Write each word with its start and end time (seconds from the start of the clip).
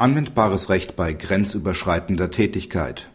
Anwendbares 0.00 0.70
Recht 0.70 0.94
bei 0.94 1.12
grenzüberschreitender 1.12 2.30
Tätigkeit 2.30 3.10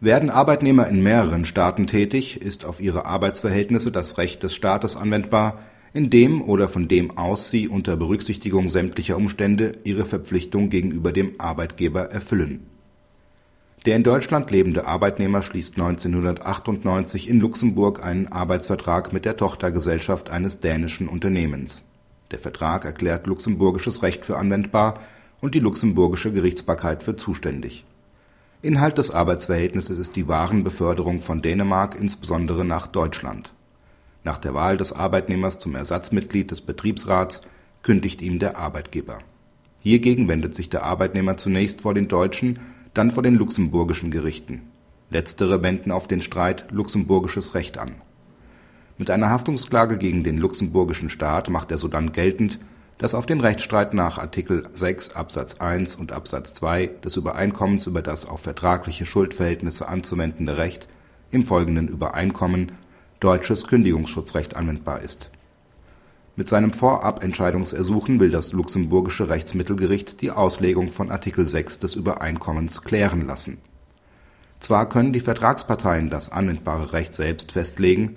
Werden 0.00 0.28
Arbeitnehmer 0.28 0.86
in 0.86 1.02
mehreren 1.02 1.46
Staaten 1.46 1.86
tätig, 1.86 2.42
ist 2.42 2.66
auf 2.66 2.78
ihre 2.78 3.06
Arbeitsverhältnisse 3.06 3.90
das 3.90 4.18
Recht 4.18 4.42
des 4.42 4.54
Staates 4.54 4.98
anwendbar, 4.98 5.60
in 5.94 6.10
dem 6.10 6.42
oder 6.42 6.68
von 6.68 6.88
dem 6.88 7.16
aus 7.16 7.48
sie 7.48 7.68
unter 7.68 7.96
Berücksichtigung 7.96 8.68
sämtlicher 8.68 9.16
Umstände 9.16 9.78
ihre 9.84 10.04
Verpflichtung 10.04 10.68
gegenüber 10.68 11.10
dem 11.10 11.40
Arbeitgeber 11.40 12.10
erfüllen. 12.10 12.66
Der 13.86 13.96
in 13.96 14.02
Deutschland 14.02 14.50
lebende 14.50 14.86
Arbeitnehmer 14.86 15.40
schließt 15.40 15.78
1998 15.78 17.30
in 17.30 17.40
Luxemburg 17.40 18.04
einen 18.04 18.28
Arbeitsvertrag 18.28 19.14
mit 19.14 19.24
der 19.24 19.38
Tochtergesellschaft 19.38 20.28
eines 20.28 20.60
dänischen 20.60 21.08
Unternehmens. 21.08 21.82
Der 22.30 22.38
Vertrag 22.38 22.84
erklärt 22.84 23.26
luxemburgisches 23.26 24.02
Recht 24.02 24.26
für 24.26 24.36
anwendbar 24.36 25.00
und 25.40 25.54
die 25.54 25.60
luxemburgische 25.60 26.32
Gerichtsbarkeit 26.32 27.02
für 27.02 27.16
zuständig. 27.16 27.84
Inhalt 28.60 28.98
des 28.98 29.10
Arbeitsverhältnisses 29.10 29.98
ist 29.98 30.16
die 30.16 30.26
Warenbeförderung 30.26 31.20
von 31.20 31.42
Dänemark 31.42 31.96
insbesondere 31.98 32.64
nach 32.64 32.88
Deutschland. 32.88 33.52
Nach 34.24 34.38
der 34.38 34.52
Wahl 34.52 34.76
des 34.76 34.92
Arbeitnehmers 34.92 35.60
zum 35.60 35.76
Ersatzmitglied 35.76 36.50
des 36.50 36.60
Betriebsrats 36.60 37.42
kündigt 37.82 38.20
ihm 38.20 38.40
der 38.40 38.56
Arbeitgeber. 38.56 39.20
Hiergegen 39.80 40.26
wendet 40.26 40.56
sich 40.56 40.68
der 40.68 40.82
Arbeitnehmer 40.82 41.36
zunächst 41.36 41.82
vor 41.82 41.94
den 41.94 42.08
deutschen, 42.08 42.58
dann 42.94 43.12
vor 43.12 43.22
den 43.22 43.36
luxemburgischen 43.36 44.10
Gerichten. 44.10 44.62
Letztere 45.10 45.62
wenden 45.62 45.92
auf 45.92 46.08
den 46.08 46.20
Streit 46.20 46.66
luxemburgisches 46.72 47.54
Recht 47.54 47.78
an. 47.78 47.92
Mit 48.98 49.10
einer 49.10 49.30
Haftungsklage 49.30 49.96
gegen 49.96 50.24
den 50.24 50.38
luxemburgischen 50.38 51.08
Staat 51.08 51.48
macht 51.48 51.70
er 51.70 51.78
sodann 51.78 52.10
geltend 52.10 52.58
das 52.98 53.14
auf 53.14 53.26
den 53.26 53.40
Rechtsstreit 53.40 53.94
nach 53.94 54.18
Artikel 54.18 54.64
6 54.72 55.14
Absatz 55.14 55.60
1 55.60 55.96
und 55.96 56.10
Absatz 56.10 56.52
2 56.54 56.90
des 57.04 57.16
Übereinkommens 57.16 57.86
über 57.86 58.02
das 58.02 58.26
auf 58.26 58.40
vertragliche 58.40 59.06
Schuldverhältnisse 59.06 59.88
anzuwendende 59.88 60.56
Recht 60.56 60.88
im 61.30 61.44
folgenden 61.44 61.86
Übereinkommen 61.86 62.72
deutsches 63.20 63.68
Kündigungsschutzrecht 63.68 64.56
anwendbar 64.56 65.00
ist. 65.02 65.30
Mit 66.34 66.48
seinem 66.48 66.72
Vorabentscheidungsersuchen 66.72 68.18
will 68.20 68.30
das 68.30 68.52
luxemburgische 68.52 69.28
Rechtsmittelgericht 69.28 70.20
die 70.20 70.30
Auslegung 70.32 70.90
von 70.90 71.10
Artikel 71.10 71.46
6 71.46 71.78
des 71.78 71.94
Übereinkommens 71.94 72.82
klären 72.82 73.26
lassen. 73.26 73.58
Zwar 74.60 74.88
können 74.88 75.12
die 75.12 75.20
Vertragsparteien 75.20 76.10
das 76.10 76.32
anwendbare 76.32 76.92
Recht 76.92 77.14
selbst 77.14 77.52
festlegen 77.52 78.16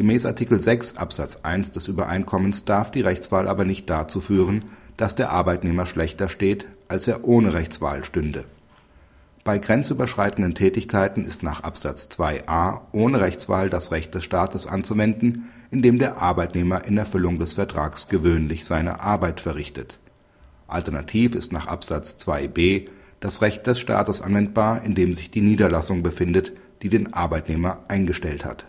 Gemäß 0.00 0.24
Artikel 0.24 0.62
6 0.62 0.96
Absatz 0.96 1.40
1 1.42 1.72
des 1.72 1.86
Übereinkommens 1.86 2.64
darf 2.64 2.90
die 2.90 3.02
Rechtswahl 3.02 3.46
aber 3.46 3.66
nicht 3.66 3.90
dazu 3.90 4.22
führen, 4.22 4.64
dass 4.96 5.14
der 5.14 5.28
Arbeitnehmer 5.28 5.84
schlechter 5.84 6.30
steht, 6.30 6.66
als 6.88 7.06
er 7.06 7.28
ohne 7.28 7.52
Rechtswahl 7.52 8.02
stünde. 8.02 8.44
Bei 9.44 9.58
grenzüberschreitenden 9.58 10.54
Tätigkeiten 10.54 11.26
ist 11.26 11.42
nach 11.42 11.64
Absatz 11.64 12.08
2a 12.18 12.80
ohne 12.92 13.20
Rechtswahl 13.20 13.68
das 13.68 13.92
Recht 13.92 14.14
des 14.14 14.24
Staates 14.24 14.66
anzuwenden, 14.66 15.50
indem 15.70 15.98
der 15.98 16.16
Arbeitnehmer 16.16 16.86
in 16.86 16.96
Erfüllung 16.96 17.38
des 17.38 17.52
Vertrags 17.52 18.08
gewöhnlich 18.08 18.64
seine 18.64 19.00
Arbeit 19.00 19.42
verrichtet. 19.42 19.98
Alternativ 20.66 21.34
ist 21.34 21.52
nach 21.52 21.66
Absatz 21.66 22.16
2b 22.18 22.88
das 23.20 23.42
Recht 23.42 23.66
des 23.66 23.78
Staates 23.78 24.22
anwendbar, 24.22 24.82
in 24.82 24.94
dem 24.94 25.12
sich 25.12 25.30
die 25.30 25.42
Niederlassung 25.42 26.02
befindet, 26.02 26.54
die 26.80 26.88
den 26.88 27.12
Arbeitnehmer 27.12 27.80
eingestellt 27.88 28.46
hat 28.46 28.64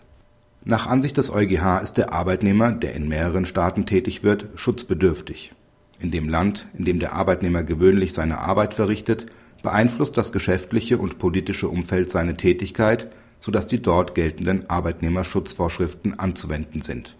nach 0.64 0.86
Ansicht 0.86 1.16
des 1.16 1.32
EuGH 1.32 1.80
ist 1.82 1.94
der 1.94 2.12
Arbeitnehmer, 2.12 2.70
der 2.70 2.94
in 2.94 3.08
mehreren 3.08 3.46
Staaten 3.46 3.84
tätig 3.84 4.22
wird, 4.22 4.46
schutzbedürftig. 4.54 5.52
In 5.98 6.12
dem 6.12 6.28
Land, 6.28 6.68
in 6.78 6.84
dem 6.84 7.00
der 7.00 7.14
Arbeitnehmer 7.14 7.64
gewöhnlich 7.64 8.12
seine 8.12 8.38
Arbeit 8.38 8.72
verrichtet, 8.72 9.26
beeinflusst 9.64 10.16
das 10.16 10.30
geschäftliche 10.30 10.98
und 10.98 11.18
politische 11.18 11.68
Umfeld 11.68 12.12
seine 12.12 12.36
Tätigkeit, 12.36 13.10
so 13.40 13.50
dass 13.50 13.66
die 13.66 13.82
dort 13.82 14.14
geltenden 14.14 14.70
Arbeitnehmerschutzvorschriften 14.70 16.20
anzuwenden 16.20 16.80
sind. 16.80 17.16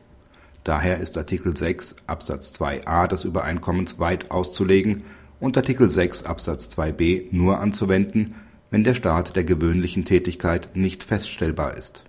Daher 0.62 0.98
ist 0.98 1.18
Artikel 1.18 1.56
6 1.56 1.96
Absatz 2.06 2.52
2a 2.52 3.08
des 3.08 3.24
Übereinkommens 3.24 3.98
weit 3.98 4.30
auszulegen 4.30 5.02
und 5.40 5.56
Artikel 5.56 5.90
6 5.90 6.26
Absatz 6.26 6.68
2b 6.78 7.24
nur 7.32 7.58
anzuwenden, 7.58 8.36
wenn 8.70 8.84
der 8.84 8.94
Staat 8.94 9.34
der 9.34 9.42
gewöhnlichen 9.42 10.04
Tätigkeit 10.04 10.76
nicht 10.76 11.02
feststellbar 11.02 11.76
ist 11.76 12.04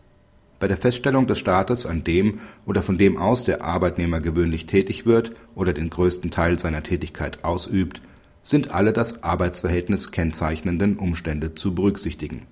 bei 0.64 0.70
der 0.70 0.78
Feststellung 0.78 1.28
des 1.28 1.40
Staates, 1.40 1.86
an 1.86 2.06
dem 2.06 2.40
oder 2.66 2.82
von 2.82 2.98
dem 2.98 3.18
aus 3.18 3.44
der 3.44 3.66
Arbeitnehmer 3.66 4.22
gewöhnlich 4.22 4.66
tätig 4.66 5.06
wird 5.06 5.34
oder 5.56 5.74
den 5.74 5.90
größten 5.90 6.32
Teil 6.32 6.58
seiner 6.58 6.82
Tätigkeit 6.82 7.44
ausübt, 7.44 8.02
sind 8.44 8.74
alle 8.74 8.94
das 8.94 9.24
Arbeitsverhältnis 9.26 10.14
kennzeichnenden 10.14 10.96
Umstände 10.96 11.54
zu 11.54 11.76
berücksichtigen. 11.76 12.44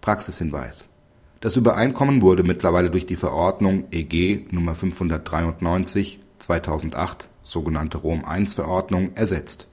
Praxishinweis 0.00 0.88
Das 1.40 1.56
Übereinkommen 1.56 2.22
wurde 2.22 2.44
mittlerweile 2.44 2.88
durch 2.88 3.04
die 3.04 3.16
Verordnung 3.16 3.86
EG 3.90 4.46
Nr. 4.52 4.76
593 4.76 6.20
2008 6.38 7.26
sogenannte 7.42 7.98
Rom-I-Verordnung 7.98 9.10
ersetzt. 9.16 9.66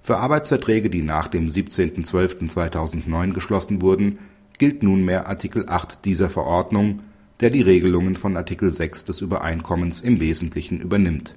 Für 0.00 0.16
Arbeitsverträge, 0.16 0.90
die 0.90 1.02
nach 1.02 1.28
dem 1.28 1.46
17.12.2009 1.46 3.34
geschlossen 3.34 3.82
wurden 3.82 4.18
gilt 4.62 4.84
nunmehr 4.84 5.26
Artikel 5.26 5.68
8 5.68 6.04
dieser 6.04 6.30
Verordnung, 6.30 7.00
der 7.40 7.50
die 7.50 7.62
Regelungen 7.62 8.14
von 8.14 8.36
Artikel 8.36 8.70
6 8.70 9.04
des 9.06 9.20
Übereinkommens 9.20 10.00
im 10.00 10.20
Wesentlichen 10.20 10.78
übernimmt. 10.78 11.34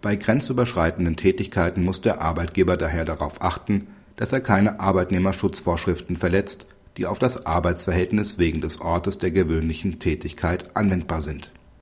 Bei 0.00 0.16
grenzüberschreitenden 0.16 1.16
Tätigkeiten 1.16 1.84
muss 1.84 2.00
der 2.00 2.22
Arbeitgeber 2.22 2.78
daher 2.78 3.04
darauf 3.04 3.42
achten, 3.42 3.88
dass 4.16 4.32
er 4.32 4.40
keine 4.40 4.80
Arbeitnehmerschutzvorschriften 4.80 6.16
verletzt, 6.16 6.66
die 6.96 7.04
auf 7.04 7.18
das 7.18 7.44
Arbeitsverhältnis 7.44 8.38
wegen 8.38 8.62
des 8.62 8.80
Ortes 8.80 9.18
der 9.18 9.30
gewöhnlichen 9.30 9.98
Tätigkeit 9.98 10.74
anwendbar 10.74 11.20
sind 11.20 11.52